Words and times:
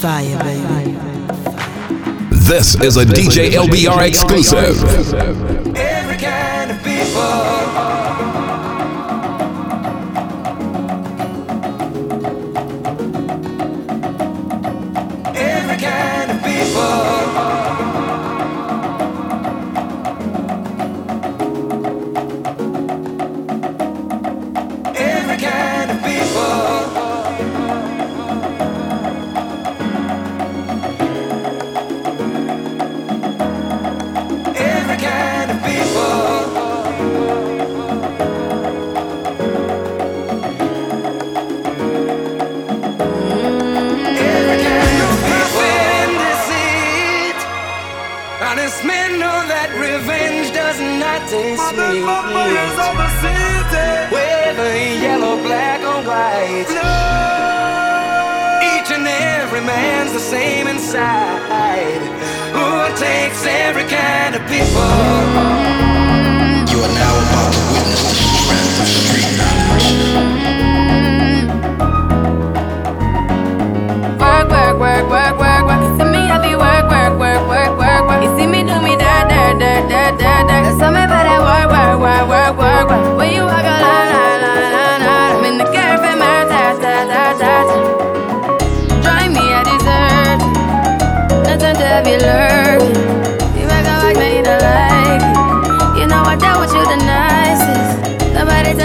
Fire, 0.00 0.38
baby. 0.44 0.92
This 2.30 2.80
is 2.80 2.96
a 2.96 3.04
DJ 3.04 3.50
LBR 3.50 4.06
exclusive. 4.06 4.78
my 52.94 53.08
city. 53.20 53.38
Yellow, 55.02 55.36
black, 55.42 55.80
or 55.80 56.02
white. 56.08 56.70
Each 58.72 58.90
and 58.90 59.06
every 59.06 59.60
man's 59.60 60.12
the 60.12 60.18
same 60.18 60.66
inside. 60.66 62.02
Who 62.56 62.68
takes 62.96 63.44
every 63.46 63.84
kind 63.84 64.34
of 64.34 64.42
people? 64.48 65.67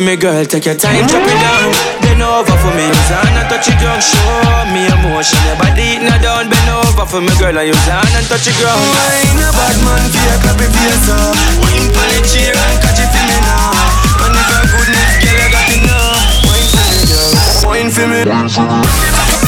girl, 0.00 0.44
take 0.46 0.64
your 0.64 0.74
time, 0.74 1.06
drop 1.06 1.20
it 1.20 1.36
down. 1.36 1.68
Bend 2.00 2.22
over 2.22 2.56
for 2.64 2.72
me, 2.72 2.88
use 2.88 3.08
hand 3.12 3.36
and 3.36 3.48
touch 3.52 3.68
it 3.68 3.76
down. 3.76 4.00
Show 4.00 4.72
me 4.72 4.88
emotion, 4.88 5.36
your 5.44 5.56
body 5.60 6.00
eating 6.00 6.08
down. 6.24 6.48
Bend 6.48 6.70
over 6.72 7.04
for 7.04 7.20
me, 7.20 7.28
girl, 7.36 7.52
and 7.52 7.68
use 7.68 7.84
hand 7.84 8.08
and 8.16 8.24
touch 8.24 8.48
it 8.48 8.56
ground. 8.56 8.80
Wine 8.80 9.44
a 9.44 9.52
bad 9.52 9.76
man, 9.84 10.00
fear, 10.08 10.36
clap 10.40 10.60
it 10.64 10.72
face 10.72 11.12
up. 11.12 11.36
Wine 11.60 11.92
for 11.92 12.06
the 12.08 12.24
chair 12.24 12.56
and 12.56 12.80
catch 12.80 13.04
it 13.04 13.10
for 13.12 13.20
me 13.20 13.36
now. 13.44 13.68
And 14.24 14.32
if 14.32 14.48
I 14.48 14.64
goodness, 14.72 15.12
girl, 15.20 15.44
I 15.44 15.48
got 15.52 15.68
now. 15.84 16.08
Wine 16.48 16.68
for 16.72 16.88
me, 16.88 17.00
girl, 17.12 17.28
wine 17.68 17.90
for 17.92 18.06
me. 18.08 18.20
Wine 18.24 18.48
for 18.48 18.64
me. 18.64 19.41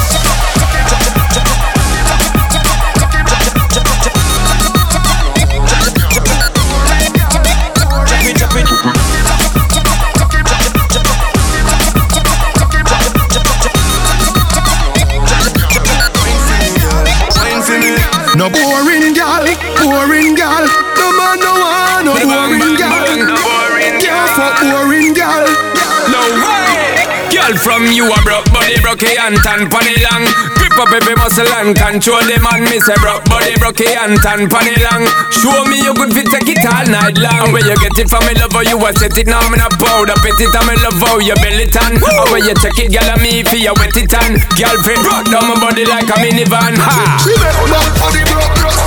And 29.25 29.41
tan 29.41 29.65
pony 29.73 29.97
long. 30.05 30.25
Grip 30.61 30.77
up 30.77 30.93
every 30.93 31.17
muscle 31.17 31.49
and 31.57 31.73
control 31.73 32.21
the 32.29 32.37
man. 32.45 32.61
Me 32.69 32.77
say 32.81 32.97
broke 33.01 33.25
body, 33.25 33.57
broke 33.57 33.81
and 33.81 34.21
tan 34.21 34.45
pony 34.53 34.77
long. 34.85 35.09
Show 35.33 35.65
me 35.65 35.81
you 35.81 35.97
good 35.97 36.13
fit, 36.13 36.29
take 36.29 36.53
it 36.53 36.61
all 36.69 36.85
night 36.85 37.17
long. 37.17 37.53
Where 37.53 37.65
you 37.65 37.77
get 37.81 37.97
it 37.97 38.09
from 38.13 38.21
me 38.29 38.37
lover, 38.37 38.65
you 38.69 38.77
a 38.77 38.93
set 38.93 39.17
it 39.17 39.27
now. 39.27 39.41
Me 39.49 39.57
not 39.57 39.73
proud 39.81 40.13
up 40.13 40.21
it, 40.21 40.37
and 40.37 40.67
me 40.69 40.75
love 40.85 41.01
how 41.01 41.17
you 41.25 41.37
belly 41.41 41.67
tan. 41.73 41.97
Where 42.29 42.45
you 42.45 42.55
take 42.61 42.85
it, 42.85 42.93
girl, 42.93 43.09
and 43.09 43.21
me 43.25 43.41
for 43.49 43.57
you 43.57 43.73
wet 43.73 43.97
it 43.97 44.13
on. 44.13 44.37
Girlfriend 44.61 45.01
broke 45.01 45.29
down 45.33 45.49
my 45.49 45.57
body 45.57 45.85
like 45.89 46.09
a 46.09 46.17
minivan. 46.21 46.77
Ha. 46.77 47.25
She 47.25 47.33
make 47.41 47.57
my 47.73 47.81
body 47.97 48.23
broke, 48.29 48.57
broke. 48.61 48.84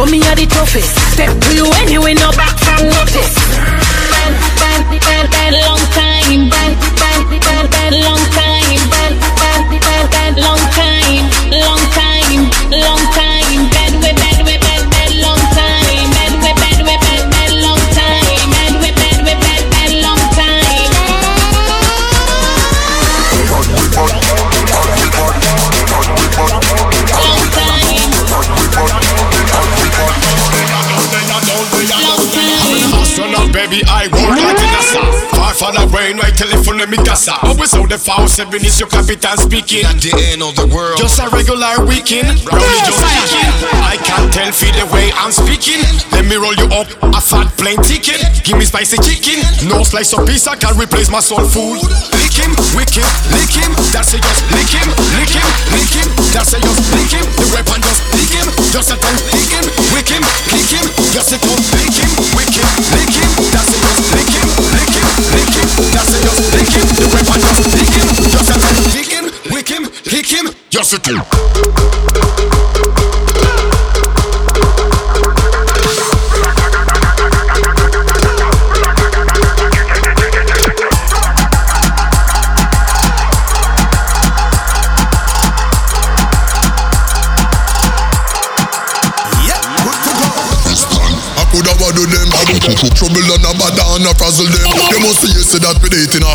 So 0.00 0.10
me 0.10 0.22
are 0.28 0.36
the 0.36 0.46
toughest. 0.46 0.94
Step 1.12 1.38
to 1.40 1.54
you 1.54 1.66
anyway, 1.82 2.14
no 2.14 2.30
back 2.32 2.56
from 2.58 2.88
notice. 2.88 3.39
Gasa. 37.70 37.80
Always 37.80 37.84
on 37.84 37.88
the 37.88 37.98
foul 37.98 38.28
seven 38.28 38.64
is 38.64 38.78
your 38.80 38.88
captain 38.88 39.36
speaking. 39.38 39.84
At 39.84 40.00
the 40.00 40.12
end 40.32 40.42
of 40.42 40.54
the 40.56 40.66
world. 40.74 40.98
Just 40.98 41.18
a 41.18 41.28
regular 41.30 41.84
weekend, 41.86 42.42
brownie 42.44 42.82
just 42.86 42.98
kicking. 42.98 43.50
I 43.82 43.96
can't 44.02 44.32
tell 44.32 44.52
feel 44.52 44.74
the 44.74 44.86
way 44.92 45.10
I'm 45.14 45.32
speaking. 45.32 45.82
Let 46.12 46.26
me 46.26 46.36
roll 46.36 46.54
you 46.54 46.68
up 46.74 46.88
a 47.02 47.20
fat 47.20 47.50
plain 47.58 47.78
ticket. 47.82 48.20
Give 48.44 48.58
me 48.58 48.64
spicy 48.64 48.98
chicken, 49.02 49.42
no 49.68 49.82
slice 49.84 50.12
of 50.14 50.26
pizza 50.26 50.56
can 50.56 50.76
replace 50.78 51.10
my 51.10 51.20
soul 51.20 51.44
food. 51.44 51.78
Lick 52.16 52.34
him, 52.34 52.50
wick 52.74 52.90
him, 52.90 53.06
lick 53.34 53.52
him. 53.54 53.70
That's 53.94 54.14
it, 54.14 54.22
just 54.22 54.42
lick 54.50 54.70
him, 54.70 54.88
lick 55.14 55.30
him, 55.30 55.48
lick 55.74 55.92
him. 55.94 56.08
That's 56.34 56.52
it, 56.54 56.62
just 56.62 56.80
lick 56.94 57.12
him. 57.12 57.24
The 57.38 57.46
weapon 57.54 57.80
just 57.82 58.02
lick 58.14 58.32
him, 58.32 58.46
just 58.74 58.90
a 58.90 58.96
tongue 58.98 59.20
lick 59.30 59.50
him, 59.50 59.64
wick 59.94 60.10
him, 60.10 60.24
lick 60.50 60.70
him. 60.70 60.86
Just 61.14 61.34
a 61.34 61.38
tongue 61.38 61.64
lick 61.74 61.94
him, 61.94 62.10
wick 62.34 62.54
him, 62.54 62.68
lick 62.94 63.14
him. 63.14 63.28
That's 63.50 63.70
it, 63.74 63.80
just 63.82 64.02
lick 64.14 64.30
him, 64.30 64.48
lick 64.74 64.92
him, 64.94 65.06
lick 65.34 65.52
him. 65.54 65.68
That's 65.94 66.12
it, 66.14 66.20
just 66.24 66.42
lick 66.54 66.70
him. 66.70 66.86
The 66.98 67.06
weapon 67.14 67.38
just 67.40 67.59
lick 67.66 67.92
him, 67.92 68.08
just 68.30 68.50
a 68.50 68.56
lick 68.96 69.08
him, 69.08 69.24
wick 69.52 69.68
him, 69.68 69.82
lick 70.12 70.26
him. 70.26 70.54
Just 70.70 70.94
a 70.94 72.49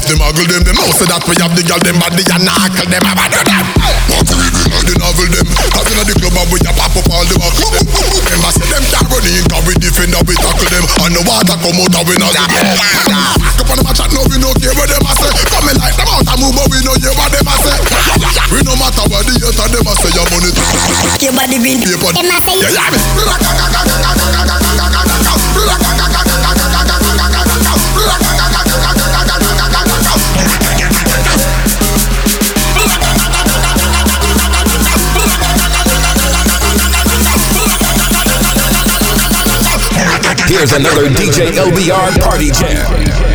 off 0.06 0.14
them 0.14 0.20
Muggle 0.22 0.46
them 0.46 0.62
Them 0.64 0.78
must 0.78 0.98
say 1.02 1.08
that 1.10 1.22
we 1.26 1.34
have 1.42 1.54
the 1.58 1.64
girl 1.66 1.82
them 1.82 1.98
body 1.98 2.22
and 2.22 2.44
knuckle 2.46 2.86
them 2.86 3.02
bad 3.02 3.34
them 3.34 3.66
What 4.14 4.30
we 4.30 4.46
reading 4.46 4.70
all 4.74 4.86
the 4.86 4.94
novel 5.02 5.28
them 5.34 5.48
Cause 5.74 5.90
in 5.90 6.06
the 6.06 6.14
club 6.22 6.38
and 6.38 6.50
we 6.54 6.58
a 6.62 6.72
pop 6.78 6.94
up 6.94 7.10
all 7.10 7.26
the 7.26 7.36
buckle 7.42 7.70
them 7.74 7.86
Remember 7.90 8.52
say 8.54 8.68
them 8.70 8.86
can't 8.94 9.10
run 9.10 9.26
in 9.26 9.46
Cause 9.50 9.66
we 9.66 9.74
defend 9.82 10.14
and 10.14 10.26
we 10.30 10.36
tackle 10.38 10.70
them 10.70 10.86
And 11.02 11.14
the 11.18 11.22
water 11.26 11.58
come 11.58 11.80
out 11.82 11.96
and 11.96 12.06
we 12.06 12.16
not 12.22 12.34
see 12.38 12.46
them 12.54 12.68
Back 13.42 13.58
up 13.58 13.70
on 13.72 13.78
them 13.82 13.90
a 13.90 13.94
chat 13.98 14.10
now 14.14 14.26
we 14.30 14.38
no 14.38 14.50
care 14.62 14.76
what 14.78 14.88
them 14.90 15.06
a 15.06 15.14
say 15.18 15.32
Come 15.50 15.68
in 15.74 15.78
like 15.82 15.96
them 15.98 16.10
out 16.14 16.26
and 16.30 16.38
move 16.38 16.54
but 16.54 16.68
we 16.70 16.78
no 16.86 16.94
hear 17.02 17.14
what 17.18 17.30
them 17.34 17.50
a 17.50 17.56
say 17.66 17.78
We 18.54 18.60
no 18.62 18.74
matter 18.78 19.06
what 19.10 19.26
the 19.26 19.34
hater 19.42 19.68
them 19.74 19.90
a 19.90 19.94
say 19.98 20.12
Your 20.14 20.28
money 20.30 20.52
Your 21.22 21.34
body 21.34 21.58
been 21.58 21.82
paper 21.82 22.12
Them 22.14 22.30
a 22.30 22.38
say 22.38 22.62
Yeah, 22.62 22.78
yeah, 22.78 24.55
Here's 40.58 40.72
another 40.72 41.10
DJ 41.10 41.52
LBR 41.52 42.22
Party 42.22 42.50
Jam. 42.50 43.35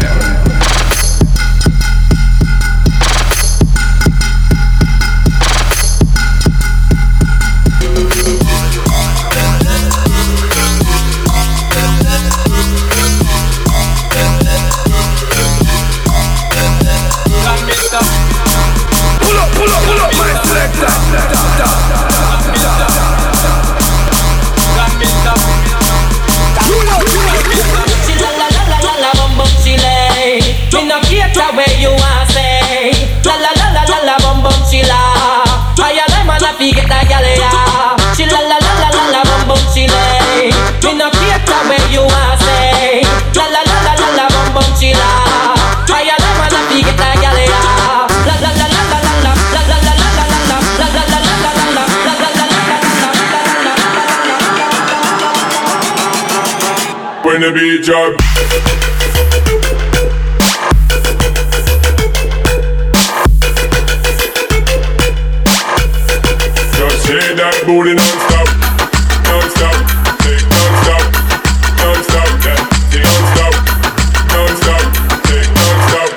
Beat 57.53 57.83
drop. 57.83 58.17
Just 66.77 67.07
shake 67.07 67.37
that 67.37 67.57
booty 67.67 67.95
non-stop, 67.95 68.49
non-stop, 69.27 69.77
take 70.23 70.47
take 72.91 73.11
non-stop, 75.51 76.11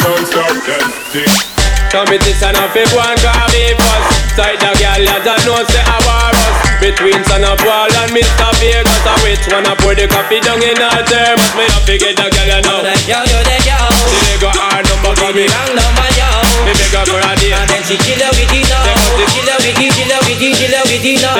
non-stop, 0.00 0.54
that 0.66 0.90
thing. 1.12 1.32
Competition 1.90 2.54
of 2.56 2.76
a 2.76 2.84
one 2.94 3.16
car 3.24 3.48
be 3.50 3.72
bust 3.74 4.36
Side 4.36 4.60
the 4.60 4.70
girl 4.76 5.00
you 5.00 5.18
don't 5.24 5.40
know 5.46 5.64
say 5.64 5.80
a 5.80 5.98
war 6.04 6.37
Between 6.98 7.22
Son 7.30 7.46
of 7.46 7.54
Paul 7.62 7.86
and 8.02 8.10
Mr. 8.10 8.50
Vegas 8.58 9.06
A 9.06 9.14
which 9.22 9.46
one 9.54 9.62
a 9.70 9.74
pour 9.78 9.94
the 9.94 10.10
coffee 10.10 10.42
down 10.42 10.58
in 10.58 10.74
her 10.74 11.02
thermos 11.06 11.54
Me 11.54 11.62
a 11.70 11.78
forget 11.86 12.18
the 12.18 12.26
girl 12.26 12.50
you 12.50 12.58
know 12.66 12.82
Yo, 13.06 13.22
yo, 13.22 13.38
the 13.46 13.56
yo. 13.62 13.78
She 14.10 14.18
dey 14.26 14.36
go 14.42 14.50
hard 14.50 14.82
number 14.82 15.14
for 15.14 15.30
me 15.30 15.46
Wrong 15.46 15.78
number, 15.78 16.08
yo. 16.18 16.26
Me 16.66 16.74
beg 16.74 16.90
her 16.98 17.06
for 17.06 17.22
a 17.22 17.30
date 17.38 17.54
And 17.54 17.70
then 17.70 17.82
she 17.86 17.94
kill 18.02 18.18
her 18.18 18.34
with 18.34 18.50
it 18.50 18.66
now. 18.66 18.82
Say 18.82 18.98
got 18.98 19.14
it. 19.14 19.30
Kill 19.30 19.46
her 19.46 19.58
with 19.62 19.78
it, 19.78 19.90
kill 19.94 20.10
her 20.10 20.20
with 20.26 20.42
it, 20.42 20.52
kill 20.58 20.74
her 20.74 20.82
with 20.90 21.06
it 21.06 21.22
now. 21.22 21.38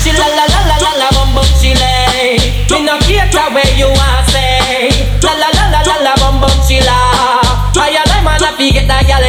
She 0.00 0.10
la 0.16 0.24
la 0.24 0.44
la 0.48 0.60
la 0.72 0.76
la 0.80 0.90
la 0.96 1.08
bum 1.12 1.36
bum 1.36 1.48
she 1.60 1.76
lay. 1.76 2.40
Me 2.72 2.80
no 2.88 2.96
cater 3.04 3.44
where 3.52 3.68
you 3.76 3.92
want 3.92 4.24
say. 4.32 4.88
La 5.20 5.36
la 5.36 5.52
la 5.52 5.64
la 5.68 5.80
la 5.84 5.96
la 6.00 6.12
bum 6.16 6.40
bum 6.40 6.56
she 6.64 6.80
la. 6.80 6.96
I 7.76 7.92
a 7.92 8.02
lie 8.08 8.24
man 8.24 8.40
a 8.40 8.56
fi 8.56 8.72
get 8.72 8.88
a 8.88 9.04
gyal 9.04 9.20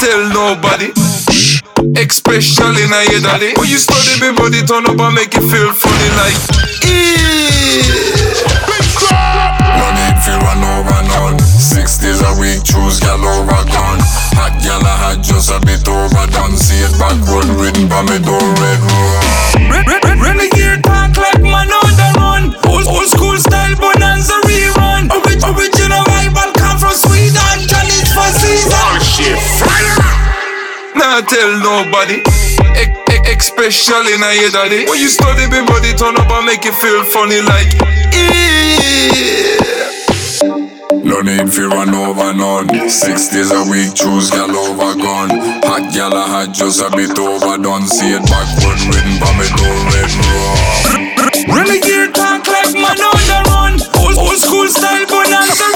tell 0.00 0.24
nobody. 0.32 0.88
Especially 2.00 2.88
now 2.88 3.04
your 3.12 3.20
daddy. 3.20 3.52
When 3.60 3.68
you 3.68 3.76
study 3.76 4.16
me 4.16 4.32
body 4.32 4.64
turn 4.64 4.88
up 4.88 4.98
and 4.98 5.14
make 5.14 5.34
you 5.34 5.44
feel 5.44 5.72
funny 5.76 6.10
like. 6.16 6.40
No 9.76 9.86
need 9.92 10.16
fi 10.24 10.32
run 10.40 10.64
over 10.64 11.02
none. 11.12 11.38
Six 11.38 11.98
days 11.98 12.20
a 12.24 12.32
week, 12.40 12.64
choose 12.64 12.98
gal 13.00 13.20
over 13.20 13.62
gun. 13.68 14.00
Hot 14.40 14.56
gal 14.64 14.80
I 14.80 15.12
had 15.12 15.22
just 15.22 15.50
a 15.52 15.60
bit 15.60 15.86
overdone. 15.86 16.56
See 16.56 16.80
it 16.80 16.96
back, 16.98 17.20
run 17.28 17.48
written 17.60 17.86
by 17.88 18.00
me, 18.02 18.18
don't 18.24 18.58
red 18.58 18.80
rum. 18.80 19.49
Tell 31.30 31.52
nobody. 31.62 32.18
E- 32.74 32.90
e- 32.90 33.22
especially 33.38 34.18
now 34.18 34.34
your 34.34 34.50
daddy. 34.50 34.84
When 34.90 34.98
you 34.98 35.08
study 35.08 35.46
me 35.46 35.62
body 35.62 35.94
turn 35.94 36.16
up 36.18 36.26
and 36.30 36.46
make 36.46 36.64
you 36.64 36.72
feel 36.72 37.04
funny 37.04 37.40
like. 37.46 37.70
No 41.06 41.22
need 41.22 41.46
fi 41.52 41.62
run 41.70 41.94
over 41.94 42.34
none. 42.34 42.66
Six 42.90 43.30
days 43.30 43.50
a 43.52 43.62
week, 43.70 43.94
choose 43.94 44.30
gal 44.30 44.50
over 44.50 44.94
gun. 44.98 45.30
Hot 45.70 45.86
gal 45.94 46.14
I 46.14 46.26
had 46.42 46.52
just 46.52 46.80
a 46.82 46.90
bit 46.90 47.16
overdone. 47.16 47.86
See 47.86 48.10
it 48.10 48.22
back, 48.26 48.48
run 48.66 48.80
written 48.90 49.14
by 49.22 49.30
me, 49.38 49.46
don't 49.54 49.86
red 49.94 50.10
rum. 50.26 51.54
Renegade 51.54 52.14
talk 52.14 52.46
like 52.46 52.74
man 52.74 52.98
on 52.98 53.22
the 53.30 53.38
run. 53.54 53.74
Old, 54.02 54.18
old 54.18 54.38
school 54.38 54.66
style 54.66 55.06
bonanza 55.06 55.69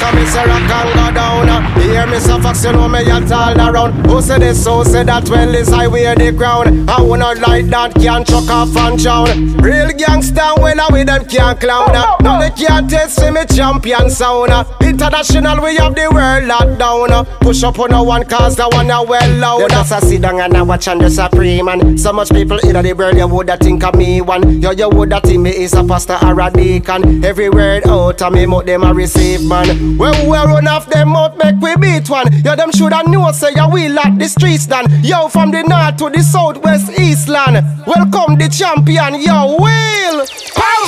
rock 0.00 0.14
and 0.14 0.20
miss 0.20 0.34
a 0.34 0.46
rock 0.46 0.70
and 0.70 0.94
go 0.94 1.14
down 1.14 1.57
Hear 1.76 2.06
me 2.06 2.18
so 2.20 2.40
fox 2.40 2.64
you 2.64 2.72
know 2.72 2.88
me 2.88 3.00
a 3.00 3.34
all 3.34 3.60
around. 3.60 4.06
Who 4.06 4.20
say 4.22 4.38
this? 4.38 4.64
Who 4.66 4.84
say 4.84 5.04
that? 5.04 5.28
Well 5.28 5.54
is 5.54 5.72
I 5.72 5.86
wear 5.86 6.14
the 6.14 6.32
crown. 6.32 6.88
I 6.88 7.00
wanna 7.00 7.34
like 7.40 7.66
that 7.66 7.94
can't 7.94 8.26
chuck 8.26 8.48
off 8.48 8.76
and 8.76 8.98
drown. 8.98 9.56
Real 9.58 9.88
gangsta 9.88 10.60
well 10.60 10.80
I 10.80 10.88
with 10.92 11.06
them 11.06 11.24
can't 11.26 11.58
clown 11.60 11.92
Now 12.22 12.40
they 12.40 12.50
can't 12.50 12.88
test 12.88 13.20
me 13.20 13.44
champion 13.46 14.10
sound 14.10 14.52
International 14.80 15.62
we 15.62 15.76
have 15.76 15.94
the 15.94 16.08
world 16.12 16.44
locked 16.44 16.78
down. 16.78 17.24
Push 17.40 17.62
up 17.62 17.78
on 17.78 17.92
a 17.92 18.02
one 18.02 18.24
cause 18.24 18.56
the 18.56 18.68
one 18.68 18.90
a 18.90 19.02
well 19.02 19.36
loud. 19.36 19.60
You 19.60 19.68
just 19.68 19.92
a 19.92 20.00
sit 20.00 20.22
down 20.22 20.40
and 20.40 20.56
a 20.56 20.64
watch 20.64 20.88
and 20.88 21.00
just 21.00 21.18
a 21.18 21.28
pray 21.28 21.62
man. 21.62 21.96
So 21.98 22.12
much 22.12 22.30
people 22.30 22.58
in 22.58 22.82
the 22.82 22.92
world 22.92 23.16
you 23.16 23.26
woulda 23.26 23.56
think 23.56 23.84
of 23.84 23.94
me 23.94 24.20
one. 24.20 24.60
Yo 24.60 24.70
you 24.72 24.88
woulda 24.88 25.20
think 25.20 25.40
me 25.40 25.50
is 25.50 25.74
a 25.74 25.84
pastor 25.84 26.18
or 26.22 26.40
a 26.40 26.50
deacon. 26.50 27.24
Every 27.24 27.50
word 27.50 27.86
out 27.86 28.20
of 28.22 28.32
me 28.32 28.46
mouth 28.46 28.66
them 28.66 28.82
a 28.82 28.92
receive 28.92 29.44
man. 29.44 29.96
When 29.98 30.12
we 30.28 30.36
run 30.36 30.66
off 30.66 30.86
them 30.86 31.10
mouth 31.10 31.36
make 31.36 31.57
we 31.60 31.74
beat 31.76 32.08
one. 32.10 32.26
Yo 32.44 32.56
them 32.56 32.70
shoulda 32.72 33.02
know 33.08 33.30
say 33.32 33.52
yo 33.54 33.68
we 33.68 33.88
lock 33.88 34.16
the 34.18 34.28
streets 34.28 34.66
down 34.66 34.86
Yo 35.02 35.28
from 35.28 35.50
the 35.50 35.62
north 35.62 35.96
to 35.98 36.10
the 36.10 36.22
south 36.22 36.62
west 36.62 36.90
eastland 36.98 37.64
Welcome 37.86 38.38
the 38.38 38.48
champion 38.48 39.20
yo 39.20 39.56
Will. 39.58 40.26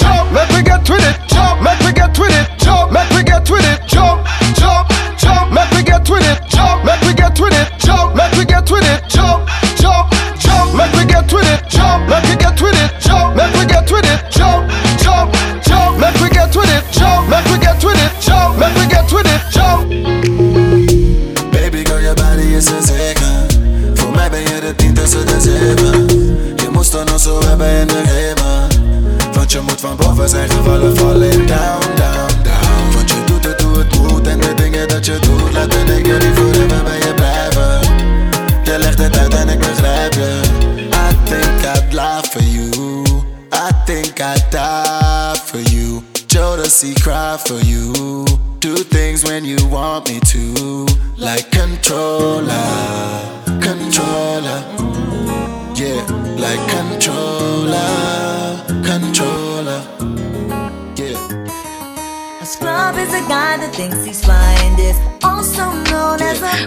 Jump, 0.00 0.32
make 0.32 0.48
we 0.50 0.62
get 0.62 0.88
with 0.88 1.02
it 1.02 1.16
Jump, 1.28 1.62
make 1.62 1.80
we 1.80 1.92
get 1.92 2.16
with 2.18 2.30
it 2.32 2.48
Jump, 2.58 2.92
make 2.92 3.10
we 3.10 3.22
get 3.22 3.48
with 3.50 3.64
it 3.64 3.80
Jump, 3.86 4.24
jump, 4.56 4.88
jump, 5.18 5.52
make 5.52 5.70
we 5.72 5.82
get 5.82 6.08
with 6.08 6.22
it 6.24 6.38
Jump, 6.48 6.84
make 6.84 7.00
we 7.02 7.12
get 7.14 7.38
with 7.38 7.52
it 7.52 7.68
Jump, 7.78 8.14
make 8.16 8.32
we 8.38 8.44
get 8.44 8.70
with 8.70 8.84
it 8.86 9.02
Jump, 9.08 9.48
jump, 9.76 10.06
jump, 10.38 10.68
make 10.76 10.92
we 10.94 11.04
get 11.04 11.26
with 11.32 11.46
it 11.46 11.68
Jump, 11.68 12.08
make 12.08 12.29
Je 26.56 26.68
moest 26.72 26.92
dan 26.92 27.08
al 27.08 27.18
zo 27.18 27.40
hebben 27.46 27.80
in 27.80 27.86
de 27.86 28.02
rema. 28.02 28.66
Want 29.32 29.52
je 29.52 29.60
moet 29.60 29.80
van 29.80 29.96
boven 29.96 30.28
zijn 30.28 30.50
gevallen, 30.50 30.96
falling 30.96 31.46
down. 31.46 31.89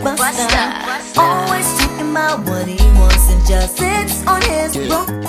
Buster. 0.04 1.20
Always 1.20 1.68
talking 1.80 2.12
about 2.12 2.40
what 2.46 2.68
he 2.68 2.78
wants 3.00 3.30
and 3.32 3.46
just 3.46 3.78
sits 3.78 4.26
on 4.28 4.42
his 4.42 4.76
broom. 4.76 5.23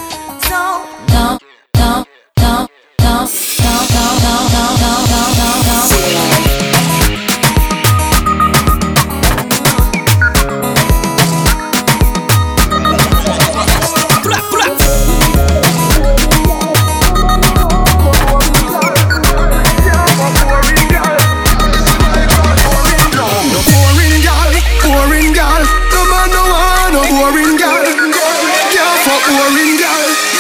boring 29.27 29.79
girl. 29.79 30.34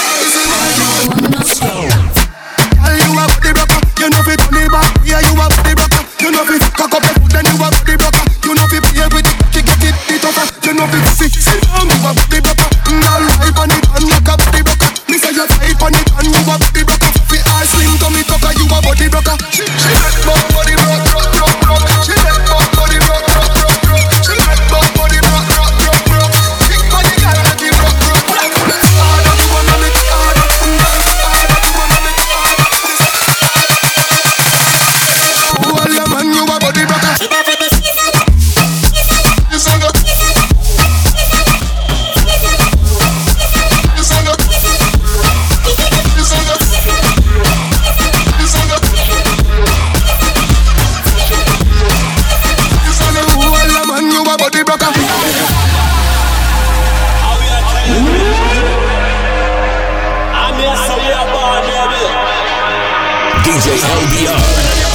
DJ 63.44 63.76
LBR. 63.76 64.93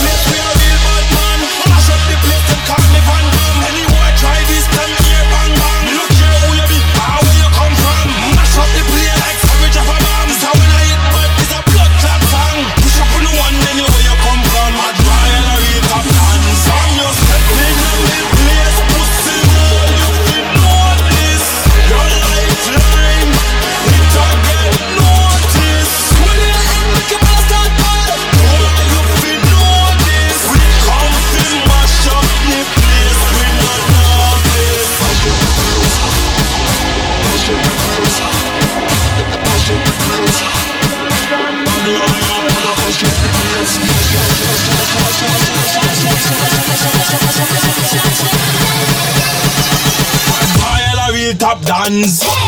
dance. 51.69 52.38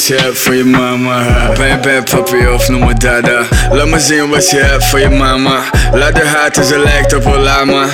what's 0.00 0.24
up 0.24 0.34
for 0.34 0.54
your 0.54 0.64
mama. 0.64 1.52
Bang 1.58 1.82
bang 1.82 2.04
puppy 2.04 2.46
off 2.46 2.70
no 2.70 2.78
more 2.78 2.94
dada. 2.94 3.46
Limousine, 3.70 4.30
what's 4.30 4.54
up 4.54 4.82
for 4.82 4.98
your 4.98 5.10
mama? 5.10 5.68
Laat 5.92 6.14
de 6.14 6.24
haat 6.24 6.56
is 6.56 6.70
een 6.70 6.82
lijkt 6.82 7.14
op 7.14 7.24
een 7.24 7.42
lama. 7.42 7.86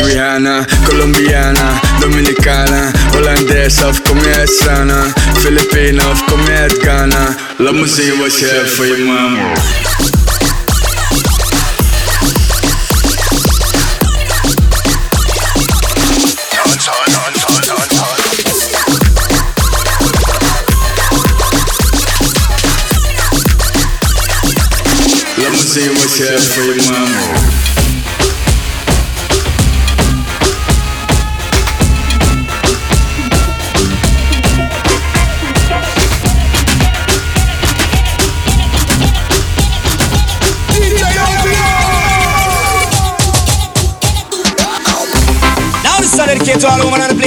Rihanna. 0.00 0.64
Colombiana, 0.84 1.80
Dominicana, 2.00 2.90
Hollandaise 3.12 3.86
of 3.86 4.02
kom 4.02 4.18
je 4.18 4.34
uit 4.34 4.50
Filipina 5.38 6.10
of 6.10 6.24
kom 6.24 6.40
je 6.44 6.52
uit 6.52 6.72
Ghana. 6.82 7.34
Limousine, 7.56 8.16
what's 8.18 8.42
up 8.42 8.66
for 8.66 8.86
your 8.86 9.04
mama. 9.04 10.13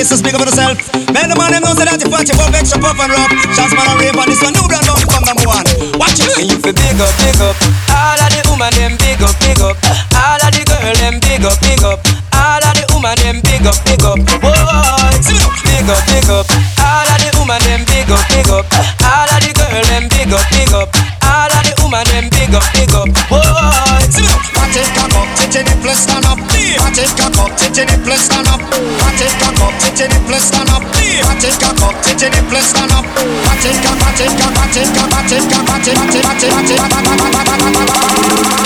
To 0.05 0.17
speak 0.17 0.37
women 0.37 0.45
and 0.45 0.53
the 0.53 0.57
places 0.61 0.77
big 0.77 0.77
up 0.77 0.77
for 0.77 0.77
yourself. 0.77 0.77
Man, 1.09 1.25
the 1.29 1.35
man 1.35 1.49
them 1.49 1.65
know 1.65 1.73
say 1.73 1.89
that 1.89 1.97
you 1.97 2.09
party 2.09 2.33
for 2.37 2.45
extra 2.53 2.77
puff 2.77 3.01
and 3.01 3.09
rock. 3.09 3.33
Chance 3.57 3.73
man 3.73 3.89
and 3.89 3.97
rave 3.97 4.13
on 4.13 4.29
this 4.29 4.41
one 4.45 4.53
new 4.53 4.65
brand 4.69 4.85
don't 4.85 5.01
become 5.01 5.25
number 5.25 5.45
one. 5.49 5.65
Watch 5.97 6.21
it. 6.21 6.37
And 6.37 6.45
you 6.45 6.57
feel 6.61 6.75
big 6.77 7.01
up, 7.01 7.09
big 7.17 7.41
up. 7.41 7.57
All 7.89 8.19
of 8.21 8.29
the 8.29 8.41
woman 8.45 8.69
them 8.77 8.93
big 9.01 9.21
up, 9.25 9.33
big 9.41 9.57
up. 9.57 9.73
All 10.13 10.37
of 10.37 10.49
the 10.53 10.61
girl 10.69 10.93
them 11.01 11.17
big 11.17 11.41
up, 11.41 11.57
big 11.65 11.81
up. 11.81 11.99
All 12.37 12.61
of 12.61 12.73
the 12.77 12.85
woman 12.93 13.17
them 13.25 13.37
big 13.41 13.65
up, 13.65 13.77
big 13.89 14.05
up. 14.05 14.19
Whoa, 14.45 14.53
big 15.65 15.89
up, 15.89 16.01
big 16.05 16.29
up. 16.29 16.45
All 16.77 17.09
of 17.09 17.17
the 17.17 17.29
woman 17.41 17.61
them 17.65 17.81
big 17.89 18.09
up, 18.13 18.21
big 18.29 18.49
up. 18.53 18.65
All 19.01 19.25
of 19.25 19.39
the 19.41 19.49
girl 19.57 19.81
them 19.89 20.05
big 20.13 20.29
up, 20.29 20.45
big 20.53 20.73
up. 20.77 20.89
All 21.25 21.49
of 21.49 21.61
the 21.65 21.73
woman 21.81 22.05
them 22.13 22.29
big 22.29 22.53
up, 22.53 22.65
big 22.77 22.93
up. 22.93 23.09
Whoa, 23.33 23.41
titty 25.47 25.63
nipple 25.63 25.95
stand 25.95 26.25
up. 26.25 26.39
Watch 26.39 26.99
it 26.99 27.11
cock 27.15 27.37
up, 27.39 27.55
titty 27.57 27.85
nipple 27.85 28.17
stand 28.17 28.47
up. 28.47 28.59
It 29.17 29.33
cock 29.39 29.59
up, 29.63 29.73
titty 29.79 30.07
nipple 30.07 30.39
stand 30.39 30.69
up. 30.69 30.83
Watch 30.83 31.43
it 31.43 31.55
cock 31.59 31.81
up, 31.87 31.95
titty 32.03 32.29
nipple 32.29 32.61
stand 32.61 32.91
up. 32.91 33.05
Watch 33.05 33.65
it 33.65 33.77
cock, 33.83 33.95
it 34.19 34.31
cock, 34.39 34.53
watch 34.55 34.77
it 34.77 34.89
cock, 34.95 35.11
watch 35.11 35.31
it 35.31 35.43
cock, 35.47 35.67
watch 35.67 35.87
it, 35.87 35.97
watch 35.97 36.15
it, 36.15 36.25
watch 36.25 36.43
it, 36.43 36.51
watch 36.51 36.71
it, 36.71 36.79
watch 38.43 38.56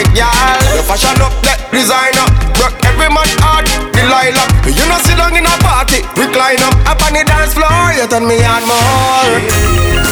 of 0.00 0.06
every 0.06 0.16
girl. 0.16 0.76
You 0.76 0.82
fashion 0.82 1.20
up, 1.20 1.32
that 1.44 1.60
designer, 1.72 2.26
broke 2.56 2.76
every 2.84 3.08
man 3.12 3.28
heart, 3.44 3.68
Delilah. 3.92 4.46
You 4.64 4.84
know 4.88 4.98
sit 5.04 5.16
down 5.16 5.36
in 5.36 5.44
a 5.44 5.54
party, 5.60 6.02
recline 6.16 6.60
up, 6.64 6.74
up 6.88 7.00
on 7.04 7.12
the 7.12 7.24
dance 7.24 7.54
floor, 7.54 7.92
you 7.92 8.06
turn 8.08 8.26
me 8.26 8.40
on 8.44 8.64
more. 8.64 9.28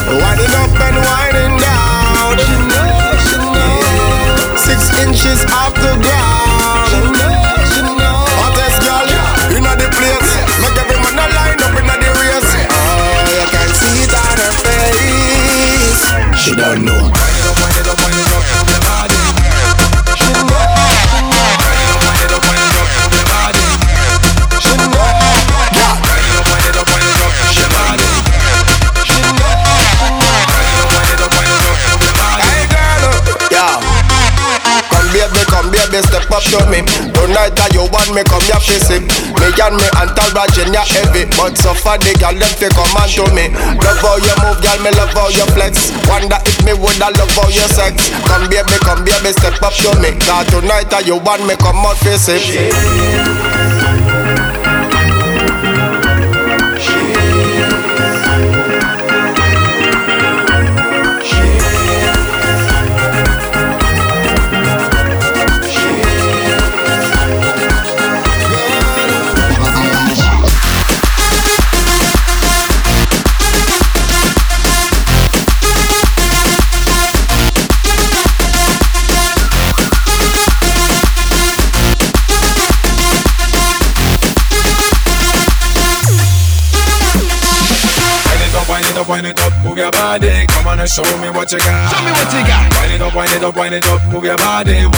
Winding 0.08 0.54
up 0.56 0.72
and 0.76 0.98
winding 1.00 1.56
down. 1.60 2.36
She 2.36 2.56
know, 2.68 3.16
she 3.24 3.36
know. 3.40 4.56
Six 4.56 4.80
inches 5.04 5.40
off 5.52 5.74
the 5.76 5.92
ground. 6.00 6.88
She 6.88 7.00
know, 7.12 7.32
she 7.72 7.80
know. 7.84 8.16
Hottest 8.40 8.78
girl 8.84 9.08
inna 9.56 9.72
the 9.76 9.88
place. 9.92 10.30
Make 10.60 10.76
every 10.80 10.98
man 11.00 11.16
a 11.16 11.26
line 11.32 11.60
up 11.60 11.76
inna 11.76 11.96
the 11.96 12.10
race. 12.16 12.52
Oh, 12.72 13.24
you 13.28 13.46
can 13.52 13.68
see 13.76 14.04
it 14.04 14.12
on 14.16 14.36
her 14.36 14.52
face. 14.64 16.02
She 16.40 16.56
don't 16.56 16.84
know. 16.84 17.12
Up 36.32 36.44
to 36.52 36.60
me. 36.68 36.84
Tonight 37.12 37.56
that 37.56 37.72
you 37.72 37.84
want 37.88 38.10
me, 38.12 38.22
come 38.24 38.44
here 38.44 38.60
face 38.60 38.90
it. 38.92 39.04
Me 39.40 39.48
and 39.48 39.74
me 39.76 39.86
entourage 39.98 40.58
in 40.60 40.72
ya 40.72 40.84
heavy, 40.84 41.24
but 41.36 41.56
so 41.56 41.72
far 41.72 41.98
the 41.98 42.12
girl 42.20 42.34
them 42.36 42.52
fi 42.56 42.68
come 42.72 42.94
on 42.98 43.08
to 43.16 43.24
me. 43.32 43.50
Love 43.80 44.00
how 44.00 44.16
you 44.20 44.34
move, 44.44 44.60
girl, 44.60 44.78
me 44.84 44.90
love 44.94 45.12
how 45.14 45.28
you 45.32 45.46
flex. 45.54 45.90
Wonder 46.08 46.38
if 46.44 46.58
me 46.64 46.72
woulda 46.74 47.08
love 47.16 47.32
how 47.36 47.48
you 47.48 47.66
sex. 47.72 48.10
Come 48.26 48.48
baby, 48.50 48.76
come 48.84 49.04
baby, 49.04 49.32
step 49.32 49.60
up 49.62 49.74
to 49.80 49.90
me. 50.00 50.12
Cause 50.20 50.46
tonight 50.52 50.90
that 50.90 51.06
you 51.06 51.16
want 51.16 51.44
me, 51.46 51.54
come 51.56 51.80
out 51.86 51.96
face 51.98 53.77
up, 93.48 93.56
wind 93.56 93.74
it 93.74 93.86
up, 93.86 94.02
move 94.12 94.24
your 94.24 94.36
body. 94.36 94.97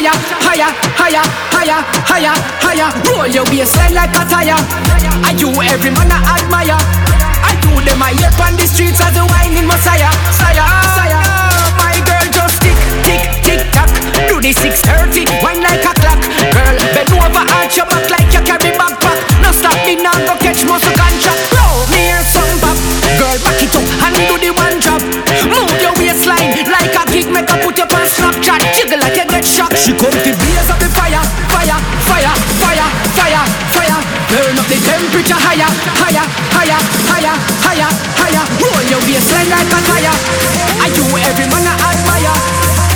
Higher, 0.00 0.16
higher, 0.40 0.70
higher, 0.96 1.24
higher, 1.52 1.80
higher, 2.08 2.34
higher. 2.64 2.88
Roll 3.12 3.28
your 3.28 3.44
waistline 3.52 3.92
like 3.92 4.14
a 4.16 4.24
tire. 4.24 4.56
Are 4.56 5.36
you 5.36 5.52
every 5.60 5.92
man 5.92 6.08
I 6.08 6.40
admire? 6.40 6.80
I 7.44 7.52
do 7.60 7.72
them 7.84 8.00
I 8.00 8.16
hear 8.16 8.32
on 8.40 8.56
the 8.56 8.64
streets 8.64 9.00
as 9.04 9.12
the 9.12 9.24
whining 9.28 9.68
messiah, 9.68 10.08
sire, 10.32 10.64
sire. 10.96 11.20
My 11.76 12.00
girl 12.08 12.26
just 12.32 12.64
tick, 12.64 12.78
tick, 13.04 13.22
tick 13.44 13.60
tock. 13.76 13.92
Do 14.28 14.40
the 14.40 14.52
630, 14.56 15.28
wine 15.44 15.60
like 15.60 15.84
a 15.84 15.92
clock. 16.00 16.20
Girl, 16.48 16.76
bend 16.96 17.12
over, 17.12 17.44
arch 17.60 17.76
your 17.76 17.84
back 17.84 18.08
like 18.08 18.32
you 18.32 18.40
carry 18.40 18.72
backpack. 18.72 19.20
No 19.44 19.52
stop 19.52 19.76
me 19.84 20.00
now, 20.00 20.16
go 20.24 20.32
catch 20.40 20.64
muscle 20.64 20.96
contract. 20.96 21.49
She 29.90 29.96
come 29.98 30.06
to 30.06 30.32
blaze 30.38 30.70
up 30.70 30.78
the 30.78 30.86
fire, 30.94 31.18
fire, 31.50 31.74
fire, 32.06 32.30
fire, 32.62 32.86
fire, 33.10 33.42
fire. 33.74 33.98
Turn 34.30 34.54
up 34.54 34.66
the 34.70 34.78
temperature 34.86 35.34
higher, 35.34 35.66
higher, 35.98 36.22
higher, 36.54 36.78
higher, 37.10 37.34
higher, 37.58 37.90
higher. 38.14 38.44
Roll 38.62 38.86
your 38.86 39.02
waistline 39.02 39.50
like 39.50 39.66
a 39.66 39.78
tire. 39.82 40.14
I 40.78 40.94
do 40.94 41.02
every 41.10 41.50
man 41.50 41.66
I 41.66 41.74
admire. 41.90 42.38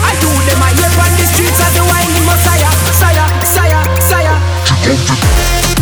I 0.06 0.14
do 0.22 0.30
them 0.46 0.62
I 0.62 0.70
hear 0.70 0.94
on 1.02 1.10
the 1.18 1.26
streets 1.34 1.58
as 1.66 1.74
the 1.74 1.82
whining 1.82 2.26
messiah, 2.30 2.70
sire, 2.94 3.26
sire, 3.42 3.82
sire. 3.98 4.38
Yo, 4.86 5.73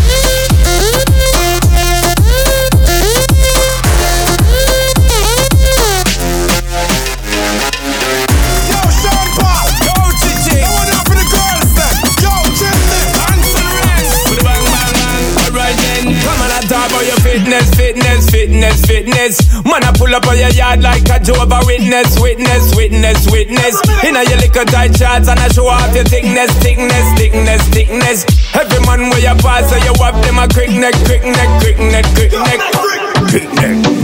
fitness, 18.63 18.87
fitness. 18.87 19.65
Man, 19.65 19.83
I 19.83 19.93
pull 19.97 20.15
up 20.15 20.27
on 20.27 20.39
your 20.39 20.51
yard 20.51 20.83
like 20.83 21.09
a 21.11 21.19
Jehovah 21.19 21.63
Witness, 21.67 22.19
witness, 22.21 22.75
witness, 22.77 23.27
witness. 23.31 23.75
Inna 24.05 24.23
your 24.23 24.39
little 24.39 24.65
tight 24.67 24.95
shorts 24.95 25.29
and 25.29 25.39
I 25.39 25.49
show 25.49 25.67
off 25.67 25.95
your 25.95 26.05
thickness, 26.05 26.51
thickness, 26.63 27.07
thickness, 27.19 27.63
thickness. 27.69 28.25
Every 28.55 28.81
man 28.87 29.11
where 29.11 29.21
you 29.21 29.35
pass, 29.43 29.71
so 29.71 29.77
you 29.77 29.95
have 30.03 30.21
them 30.23 30.39
a 30.39 30.47
quick 30.49 30.71
neck, 30.71 30.95
quick 31.07 31.25
neck, 31.25 31.51
quick 31.61 31.79
neck, 31.79 32.07
quick 32.15 32.33
neck. 32.33 33.12
Neck. 33.31 33.49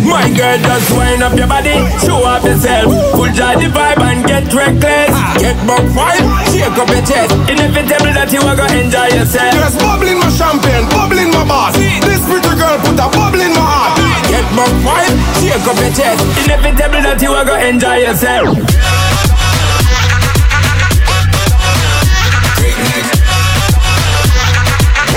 My 0.06 0.30
girl, 0.30 0.58
just 0.58 0.90
wind 0.94 1.22
up 1.22 1.36
your 1.36 1.48
body, 1.48 1.74
show 2.00 2.22
off 2.22 2.44
yourself. 2.44 2.88
Full 3.12 3.28
joy 3.34 3.58
the 3.58 3.68
vibe 3.68 4.00
and 4.00 4.24
get 4.24 4.46
reckless. 4.54 5.12
Get 5.42 5.58
buck 5.66 5.84
wild, 5.92 6.24
shake 6.48 6.78
up 6.78 6.88
your 6.88 7.04
chest. 7.04 7.34
Inevitable 7.50 8.14
that 8.14 8.30
you 8.32 8.40
are 8.40 8.56
gonna 8.56 8.78
enjoy 8.78 9.10
yourself. 9.12 9.52
There's 9.52 9.76
bubbling 9.76 10.16
in 10.16 10.22
my 10.22 10.30
champagne, 10.30 10.86
bubbling 10.88 11.28
in 11.28 11.34
my 11.34 11.44
boss. 11.44 11.74
This 11.76 12.22
pretty 12.24 12.52
girl 12.56 12.78
put 12.80 12.96
a 12.96 13.08
bubble 13.10 13.42
in 13.42 13.52
my 13.52 13.60
heart. 13.60 13.98
Get 14.30 14.46
buck 14.56 14.72
wild, 14.86 15.12
shake 15.42 15.66
up 15.66 15.76
your 15.76 15.92
chest. 15.92 16.22
Inevitable 16.46 17.02
that 17.04 17.18
you 17.20 17.34
are 17.34 17.44
gonna 17.44 17.68
enjoy 17.68 17.98
yourself. 18.06 18.54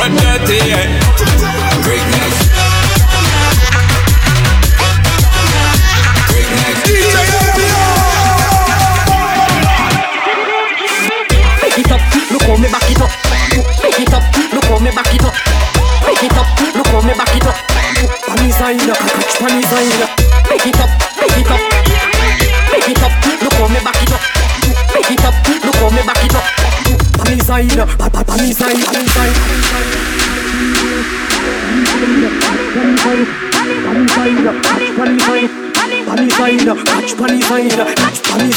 One 0.02 0.16
dirty, 0.18 0.58
yeah. 0.68 1.01
me 12.62 12.70
back 12.70 12.86
it 12.86 13.02
up, 13.02 13.10
pick 13.82 14.00
it 14.00 14.14
up. 14.14 14.22
Look 14.54 14.66
how 14.66 14.78
me 14.78 14.92
back 14.94 15.10
it 15.10 15.24
up, 15.26 15.34
pick 16.06 16.22
it 16.22 16.38
up. 16.38 16.46
Look 16.78 16.88
how 16.94 17.02
me 17.02 17.14
back 17.18 17.34
it 17.34 17.46
up. 17.46 17.58
Panties 18.28 18.62
are 18.62 18.72
in 18.72 18.86
up, 18.86 18.98
panties 19.42 19.74
are 19.74 19.82
in 19.82 20.02
up. 20.06 20.14
Pick 20.46 20.68
it 20.70 20.78
up, 20.78 20.90
pick 21.18 21.38
it 21.42 21.50
up, 21.50 21.58
pick 22.70 22.86
it 22.86 23.02
up. 23.02 23.12
Look 23.42 23.54
how 23.58 23.68
me 23.68 23.80
back 23.82 23.98
it 23.98 24.14
up, 24.14 24.22
pick 24.94 25.10
it 25.10 25.26
up. 25.26 25.34
Look 25.66 25.76
how 25.76 25.90
me 25.90 26.02
back 26.06 26.22
it 26.22 26.36
up. 26.38 26.46
Panties 27.18 27.50
are 27.50 27.62
in 27.62 27.80
up, 27.80 27.90
panties 27.98 28.62
are 28.62 28.70
in, 28.70 28.78
panties 28.78 29.18
are 29.18 29.26
in. 29.26 29.34
Panties 33.82 34.18
are 34.18 34.28
in, 34.28 34.46
panties 34.62 35.26
are 35.28 35.40
in, 35.40 36.60
panties. 36.60 36.84
Catch 36.86 37.18
panties 37.18 37.50
are 37.50 37.60
in 37.60 38.01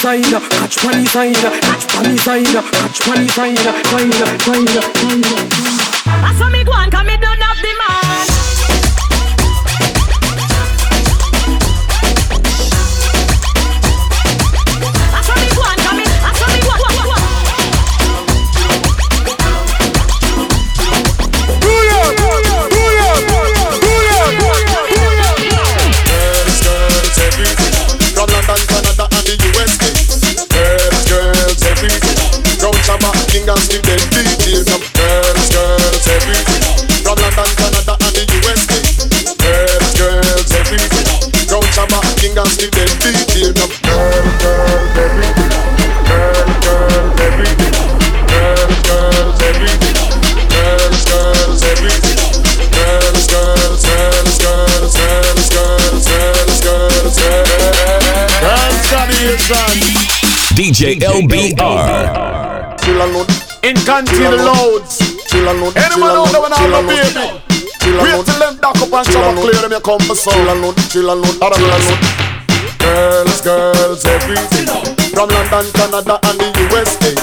side, 0.04 0.22
catch 0.22 0.76
funny 0.80 1.06
side, 1.06 1.34
catch 1.34 1.84
funny 1.84 2.16
side, 2.18 2.44
catch 2.44 2.98
funny 2.98 3.26
side, 3.28 3.56
side, 3.56 3.86
side, 3.86 4.44
side. 4.44 5.24
I 6.04 6.34
saw 6.38 6.50
me 6.50 6.62
go 6.62 6.72
and 6.74 6.92
come 6.92 7.06
me 7.06 7.16
down 7.16 7.40
off 7.40 7.56
the 7.62 7.72
man. 7.78 8.53
LBR. 60.92 62.76
Chill 62.84 63.00
alone. 63.00 63.26
In 63.64 63.74
loads. 64.44 65.00
Anyone 65.32 66.10
out 66.12 66.28
there 66.30 66.42
when 66.42 66.52
I'm 66.52 66.74
a 66.74 66.82
baby? 66.86 67.40
Wait 68.00 68.26
till 68.26 68.38
them 68.38 68.56
dock 68.60 68.76
up 68.76 68.92
and 68.92 69.06
shower 69.08 69.34
clear 69.34 69.60
them 69.60 69.72
you 69.72 69.80
come 69.80 70.00
for 70.00 70.14
some. 70.14 70.34
Chill 70.34 70.52
alone. 70.52 70.74
Chill 70.90 71.10
alone. 71.10 71.24
Chill 71.24 71.48
alone. 71.48 72.24
Girls, 72.78 73.40
girls, 73.40 74.04
everything. 74.04 74.66
From 75.14 75.28
London, 75.30 75.72
Canada, 75.72 76.20
and 76.24 76.38
the 76.38 76.48
USA. 76.68 77.14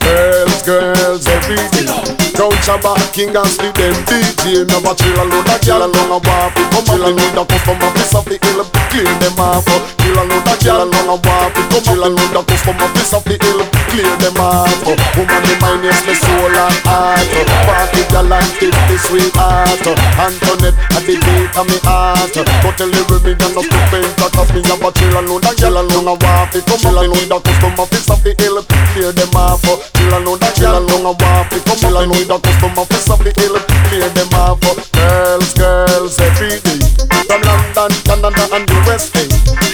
Girls, 0.00 0.62
girls, 0.62 1.26
everything. 1.28 2.25
Crown 2.36 2.52
Shabba, 2.60 2.92
King 3.16 3.32
and 3.32 3.48
Sleep, 3.48 3.72
them 3.72 3.96
DJ. 4.04 4.68
Never 4.68 4.92
chill 4.92 5.16
alone, 5.16 5.48
a 5.48 5.56
girl 5.64 5.88
alone, 5.88 6.12
a 6.12 6.18
waffle. 6.20 6.68
Come 6.68 6.84
chill 6.84 7.00
alone, 7.00 7.32
the 7.32 7.42
customer, 7.48 7.88
piece 7.96 8.12
of 8.12 8.28
the 8.28 8.36
hill, 8.36 8.60
clear 8.92 9.08
them 9.24 9.40
off. 9.40 9.64
Chill 10.04 10.20
alone, 10.20 10.44
a 10.44 10.54
girl 10.60 10.84
alone, 10.84 11.08
a 11.08 11.16
waffle. 11.16 11.64
Come 11.72 11.80
chill 11.80 12.04
alone, 12.04 12.32
the 12.36 12.42
customer, 12.44 12.88
piece 12.92 13.16
of 13.16 13.24
the 13.24 13.40
hill, 13.40 13.64
clear 13.88 14.12
them 14.20 14.36
off. 14.36 14.68
Woman, 15.16 15.40
the 15.48 15.54
mind 15.64 15.88
is 15.88 15.96
my 16.04 16.12
soul 16.12 16.52
and 16.52 16.76
heart. 16.84 17.24
Party 17.64 18.04
girl 18.12 18.28
and 18.28 18.50
tip 18.60 18.76
the 18.84 18.96
sweetheart. 19.00 19.80
Antoinette, 20.20 20.76
at 20.92 21.08
the 21.08 21.16
beat 21.16 21.56
of 21.56 21.64
me 21.64 21.80
heart. 21.88 22.36
Go 22.36 22.68
tell 22.76 22.92
the 22.92 23.00
women, 23.08 23.40
and 23.40 23.52
not 23.56 23.64
that 23.64 24.36
of 24.36 24.48
me, 24.52 24.60
a 24.60 24.76
chill 24.92 25.16
alone, 25.16 25.40
a 25.40 25.52
girl 25.56 25.80
alone, 25.80 26.08
a 26.12 26.14
waffle. 26.20 26.60
Come 26.68 26.84
chill 26.84 27.00
alone, 27.00 27.28
the 27.32 27.36
customer, 27.40 27.88
piece 27.88 28.12
of 28.12 28.20
the 28.20 28.36
hill, 28.36 28.60
clear 28.92 29.08
them 29.16 29.32
off. 29.32 29.64
Chill 29.96 30.12
alone, 30.12 30.44
a 30.44 30.48
girl 30.60 30.84
alone, 30.84 31.08
a 31.08 31.12
waffle. 31.16 31.64
Come 31.64 31.80
chill 31.80 31.96
alone, 31.96 32.25
the 32.26 32.38
custom 32.40 32.78
office 32.78 33.08
of 33.10 33.22
the 33.22 33.30
hill 33.38 33.56
Clear 33.88 34.08
them 34.10 34.28
off. 34.34 34.60
Girls, 34.92 35.54
girls 35.54 36.18
every 36.18 36.58
day. 36.60 36.80
From 37.26 37.42
London, 37.42 37.92
Canada 38.04 38.48
and 38.52 38.68
USA 38.70 39.65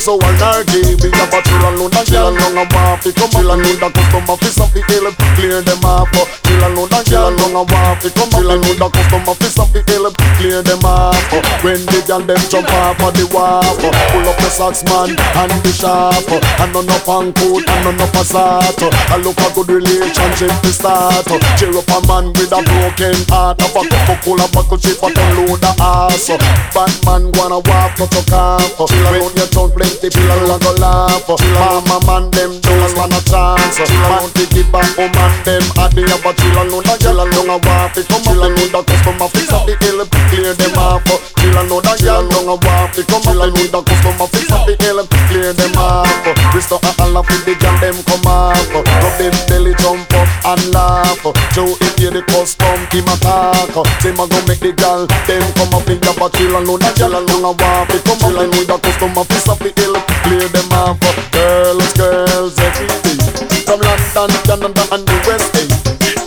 woman 0.00 0.16
so 0.16 0.16
one 0.16 0.42
argue. 0.42 0.96
We 1.00 1.08
a 1.12 1.42
chill 1.42 1.64
and 1.66 1.76
load 1.78 1.94
and 1.94 2.06
chill 2.08 2.28
and 2.28 2.58
and 2.58 2.72
walk. 2.72 3.04
Come 3.04 3.34
and 3.36 3.46
load 3.48 3.80
the 3.80 3.88
custom 3.92 4.30
office 4.30 4.60
of 4.60 4.72
the 4.72 4.80
hill. 4.88 5.12
Clear 5.36 5.60
them 5.62 5.84
off. 5.84 6.08
Chill 6.44 6.64
and 6.64 6.74
load 6.74 6.92
and 6.92 7.06
chill 7.06 7.28
and 7.28 7.40
and 7.40 7.54
walk. 7.54 8.00
Come 8.00 8.34
and 8.34 8.46
load 8.48 8.78
the 8.80 8.88
custom 8.88 9.28
office 9.28 9.58
of 9.58 9.72
the 9.72 9.80
hill. 9.84 10.10
Clear 10.38 10.62
them 10.62 10.84
off. 10.84 11.16
When 11.62 11.80
the 11.86 12.00
girl 12.06 12.20
them 12.20 12.40
jump 12.48 12.70
off 12.72 13.00
of 13.00 13.12
the 13.14 13.26
wharf. 13.32 13.76
Pull 13.80 14.28
up 14.28 14.36
the 14.40 14.50
socks 14.50 14.82
man 14.84 15.12
and 15.16 15.52
the 15.62 15.72
sharp. 15.72 16.28
And 16.32 16.72
none 16.72 16.88
on 16.88 17.32
coat 17.36 17.64
and 17.68 17.80
none 17.84 18.00
up 18.00 18.14
a 18.16 18.22
salt. 18.24 18.80
I 18.80 19.16
look 19.20 19.38
a 19.40 19.48
good 19.52 19.68
relationship 19.68 20.54
to 20.64 20.70
start. 20.72 21.28
Cheer 21.58 21.76
up 21.76 21.90
a 21.92 21.98
man 22.08 22.32
with 22.36 22.52
a 22.52 22.60
broken 22.64 23.16
heart. 23.28 23.60
Have 23.60 23.76
a 23.76 23.82
Coca-Cola 23.84 24.46
buckle 24.52 24.78
chip 24.78 25.02
and 25.02 25.16
load 25.36 25.60
the 25.60 25.72
ass. 25.80 26.28
Bad 26.72 26.92
man 27.04 27.32
wanna 27.36 27.60
walk 27.68 27.92
but 27.98 28.12
you 28.14 28.24
can't. 28.24 28.70
Chill 28.88 29.06
around 29.06 29.34
your 29.36 29.50
town 29.52 29.70
plenty 29.90 30.10
people 30.14 30.50
a 30.50 30.58
go 30.58 30.72
laugh. 30.78 31.26
Mama 31.26 31.98
man 32.06 32.30
them 32.30 32.60
don't 32.60 32.88
stand 32.90 33.12
a 33.12 33.20
chance. 33.26 33.78
Man 33.90 34.30
to 34.30 34.44
give 34.54 34.70
back 34.70 34.86
man 34.96 35.32
them 35.42 35.64
at 35.78 35.90
the 35.94 36.06
upper 36.14 36.32
chill 36.38 36.58
alone. 36.62 36.84
The 36.86 36.94
girl 37.02 37.20
alone 37.26 37.50
a 37.50 37.56
walk. 37.66 37.94
Come 37.98 38.28
up 38.30 38.44
and 38.46 38.56
the 38.56 38.80
customer 38.86 39.28
fix 39.34 39.50
up 39.52 39.66
the 39.66 39.74
hill. 39.82 40.06
Clear 40.30 40.54
them 40.54 40.78
off. 40.78 41.02
Chill 41.38 41.56
alone 41.58 41.82
the 41.82 41.94
girl 42.02 42.22
alone 42.22 42.48
a 42.48 42.56
walk. 42.62 42.94
Come 42.94 43.26
up 43.26 43.42
and 43.42 43.56
the 43.56 43.80
customer 43.82 44.26
fix 44.30 44.50
up 44.52 44.66
the 44.66 44.74
hill. 44.78 45.02
Clear 45.28 45.52
them 45.52 45.74
off. 45.76 46.06
Restore 46.54 46.80
a 46.82 46.90
Allah 47.02 47.22
for 47.24 47.40
the 47.42 47.54
girl 47.58 47.76
them 47.82 47.96
come 48.06 48.26
off. 48.26 48.70
Rub 48.70 49.14
them 49.18 49.34
belly 49.48 49.74
jump 49.78 50.09
and 50.50 50.74
laugh. 50.74 51.22
Joe 51.54 51.76
if 51.78 51.94
you 52.00 52.10
the 52.10 52.22
custom 52.26 52.82
him 52.90 53.06
attack. 53.06 53.70
Say 54.02 54.12
ma 54.12 54.26
go 54.26 54.38
make 54.50 54.58
the 54.58 54.74
girl 54.74 55.06
them 55.06 55.46
come 55.54 55.74
up 55.74 55.86
in 55.86 56.02
your 56.02 56.14
the 56.14 56.26
chill 56.34 56.54
alone. 56.58 56.82
The 56.82 56.90
girl 56.98 57.14
alone 57.14 57.46
a 57.46 57.52
walk. 57.54 57.90
Come 58.02 58.22
up 58.26 58.34
and 58.42 58.52
the 58.66 58.76
customer 58.82 59.24
fix 59.30 59.46
up 59.46 59.58
the 59.62 59.70
hill. 59.78 59.94
Clear 60.26 60.48
them 60.50 60.72
off. 60.74 60.98
Girls, 61.30 61.92
girls, 61.94 62.58
everything. 62.58 63.20
From 63.66 63.80
London, 63.86 64.30
Canada 64.46 64.84
and 64.90 65.06
the 65.06 65.14
USA. 65.30 65.64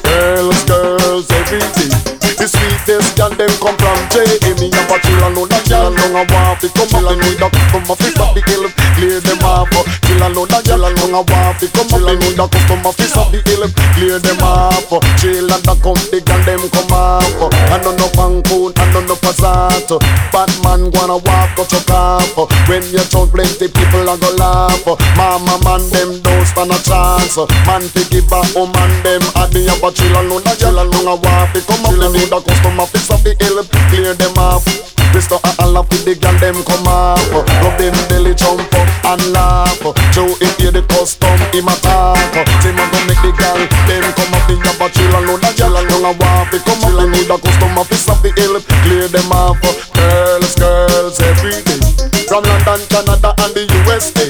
Girls, 0.08 0.64
girls, 0.64 1.28
everything. 1.32 1.92
The 2.44 2.48
sweetest 2.52 3.16
girl 3.16 3.32
them 3.32 3.52
come 3.64 3.78
from 3.80 4.00
J.A. 4.12 4.52
Me 4.60 4.68
and 4.68 4.92
a 4.92 4.98
chill 5.00 5.24
and 5.24 5.36
know 5.36 5.48
that 5.48 5.64
girl 5.68 5.92
long 5.96 6.16
a 6.16 6.24
walk. 6.28 6.64
It 6.64 6.76
come 6.76 6.92
up 6.92 7.12
and 7.12 7.20
with 7.24 7.40
the 7.40 7.48
customer 7.48 7.96
fix 7.96 8.20
up 8.20 8.36
the 8.36 8.42
hill. 8.48 8.68
Clear 9.00 9.20
them 9.24 9.33
and 10.24 10.36
know 10.36 10.46
that 10.48 10.64
girl 10.64 10.80
long 10.80 11.12
a 11.12 11.22
walk. 11.28 11.60
It 11.60 11.72
come 11.76 11.92
up 11.92 12.08
and 12.08 12.20
with 12.24 12.40
the 12.40 12.46
customer 12.48 12.94
fix 12.96 13.12
up 13.20 13.30
the 13.32 13.44
hill. 13.44 13.68
Clear 13.96 14.20
them 14.24 14.40
off. 14.40 14.88
Chill 15.20 15.52
and 15.52 15.64
the 15.64 15.76
come 15.84 16.00
the 16.10 16.20
girl 16.24 16.42
them 16.48 16.64
come 16.72 16.94
off. 16.96 17.28
And 17.52 17.84
none 17.84 18.00
of 18.00 18.12
Cancun 18.16 18.72
and 18.72 18.90
none 18.96 19.12
of 19.12 19.20
Passat. 19.20 19.90
Batman 20.32 20.92
wanna 20.96 21.20
walk 21.20 21.50
got 21.60 21.72
your 21.72 21.84
off. 21.92 22.36
When 22.72 22.84
you 22.88 23.04
talk 23.12 23.36
plenty 23.36 23.68
people 23.68 24.08
a 24.08 24.16
go 24.16 24.32
laugh. 24.40 24.88
Mama 25.20 25.60
man 25.68 25.84
them 25.92 26.24
don't 26.24 26.46
stand 26.48 26.72
a 26.72 26.78
chance. 26.80 27.36
Man 27.68 27.84
to 27.92 28.02
give 28.08 28.32
a 28.32 28.42
woman 28.56 28.92
them 29.04 29.24
at 29.36 29.52
the 29.52 29.68
upper 29.68 29.92
chill 29.92 30.16
and 30.16 30.32
know 30.32 30.40
that 30.40 30.56
girl 30.60 30.80
long 30.80 31.08
a 31.12 31.16
walk. 31.20 31.52
It 31.52 31.68
come 31.68 31.84
up 31.84 32.00
and 32.00 32.16
with 32.16 32.32
the 32.32 32.40
customer 32.40 32.88
fix 32.88 33.12
up 33.12 33.22
the 33.28 33.36
hill. 33.44 33.60
Clear 33.92 34.16
them 34.16 34.38
off. 34.40 34.64
Restore 35.24 35.40
a 35.40 35.64
Allah 35.64 35.88
for 35.88 36.04
the 36.04 36.20
girl 36.20 36.36
them 36.44 36.60
come 36.68 36.84
off. 36.84 37.24
Rub 37.32 37.80
them 37.80 37.96
belly 38.12 38.36
jump 38.36 38.60
up 38.60 38.90
and 39.08 39.24
laugh. 39.32 39.80
Joe 40.12 40.28
if 40.44 40.52
you 40.60 40.68
the 40.68 40.84
custom 40.92 41.40
him 41.56 41.72
attack. 41.72 42.44
Say 42.60 42.76
man 42.76 42.92
go 42.92 43.00
make 43.08 43.24
the 43.24 43.32
girl 43.32 43.56
them 43.88 44.04
come 44.20 44.36
up 44.36 44.44
your 44.52 44.76
butt 44.76 44.92
chill 44.92 45.16
and 45.16 45.24
know 45.24 45.40
that 45.40 45.56
girl 45.56 45.80
long 45.80 46.04
a 46.04 46.12
walk. 46.20 46.52
Come 46.52 46.84
up 46.84 47.00
and 47.00 47.16
with 47.16 47.32
the 47.32 47.40
customer 47.40 47.88
fix 47.88 48.04
up 48.12 48.20
the 48.20 48.36
hill. 48.36 48.60
Clear 48.84 49.08
them 49.08 49.32
off. 49.32 49.64
Girls, 49.96 50.60
girls 50.60 51.16
every 51.24 51.56
day. 51.56 51.80
From 52.28 52.44
London, 52.44 52.84
Canada 52.92 53.32
and 53.48 53.56
the 53.56 53.64
USA. 53.64 54.28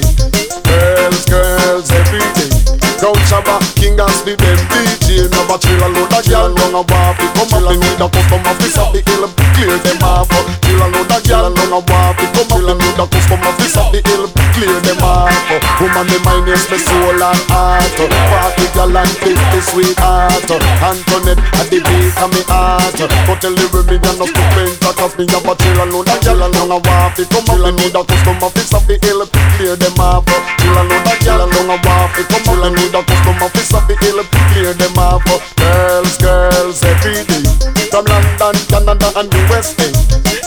Girls, 0.62 1.26
girls 1.26 1.90
every 1.90 2.22
day. 2.38 2.54
Crown 3.02 3.18
Shabba, 3.26 3.58
King 3.74 3.98
and 3.98 4.14
Speed 4.14 4.38
them 4.38 4.62
DJ 4.70 5.26
Never 5.26 5.58
chill 5.58 5.82
a 5.82 5.90
load 5.90 6.14
of 6.14 6.24
girl 6.24 6.48
Long 6.54 6.78
a 6.78 6.82
walk 6.86 7.18
come 7.18 7.52
up 7.52 7.70
and 7.74 7.80
need 7.82 8.00
a 8.00 8.06
customer 8.08 8.54
Fix 8.62 8.78
up 8.78 8.94
the 8.94 9.02
hill 9.02 9.28
Clear 9.58 9.76
them 9.82 10.00
off 10.00 10.63
a 10.84 10.88
load 10.92 11.12
of 11.12 11.22
girl 11.24 11.48
Long 11.48 11.72
a 11.72 11.80
walk 11.80 12.20
It. 12.20 12.30
Come 12.36 12.52
up 12.52 12.68
and 12.68 12.78
need 12.78 13.00
a 13.00 13.04
customer 13.08 13.52
Fix 13.56 13.76
up 13.80 13.88
the 13.92 14.00
hill 14.04 14.28
Clear 14.52 14.78
them 14.84 15.00
off 15.00 15.32
Woman 15.80 16.06
the 16.08 16.18
mind 16.24 16.48
is 16.48 16.64
my 16.70 16.76
soul 16.76 17.16
and 17.16 17.42
heart. 17.48 17.94
Party 18.30 18.66
girl 18.76 18.96
and 18.96 19.14
fifty 19.22 19.60
sweetheart 19.72 20.44
Antoinette 20.84 21.40
at 21.56 21.66
the 21.72 21.80
beat 21.80 22.14
of 22.20 22.30
me 22.30 22.42
heart. 22.46 22.94
But 23.26 23.40
tell 23.40 23.54
the 23.54 23.66
women 23.72 24.00
you're 24.02 24.18
not 24.20 24.28
stupid 24.28 24.76
Cause 24.94 25.14
me 25.18 25.24
have 25.32 25.46
a 25.48 25.52
chill. 25.56 25.80
A 25.80 25.84
load 25.88 26.08
of 26.08 26.18
girl 26.22 26.42
Long 26.44 26.70
a 26.70 26.78
walk 26.78 27.18
It. 27.18 27.28
Come 27.30 27.48
up 27.48 27.64
and 27.64 27.76
need 27.80 27.96
a 27.96 28.02
customer 28.04 28.50
Fix 28.52 28.74
up 28.74 28.84
the 28.86 28.98
hill 29.00 29.24
Clear 29.56 29.76
them 29.76 29.98
off 29.98 30.26
Chill 30.60 30.76
a 30.76 30.82
load 30.84 31.08
of 31.08 31.16
girl 31.24 31.42
Long 31.48 31.70
a 31.72 31.76
walk 31.80 32.14
It. 32.20 32.28
Come 32.28 32.48
up 32.50 32.64
and 32.68 32.74
need 32.76 32.94
a 32.94 33.00
customer 33.02 33.48
Fix 33.50 33.72
up 33.72 33.86
the 33.88 33.94
hill 34.04 34.20
Clear 34.52 34.74
them 34.74 34.98
off 34.98 35.24
Girls, 35.56 36.16
girls 36.18 36.82
every 36.84 37.24
day 37.24 37.73
From 37.94 38.06
London, 38.06 38.56
Canada 38.66 39.12
and 39.14 39.32
USA 39.32 39.86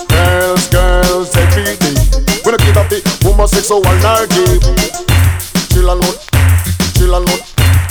Girls, 0.09 0.67
girls 0.67 1.33
every 1.37 1.77
day 1.79 1.95
We 2.43 2.51
don't 2.51 2.59
keep 2.59 2.75
up 2.75 2.89
the 2.89 2.99
woman 3.23 3.47
sex 3.47 3.69
so 3.69 3.79
one 3.79 4.03
argue 4.03 4.59
Chill 5.71 5.87
load, 5.87 6.19
chill 6.99 7.07
load 7.07 7.86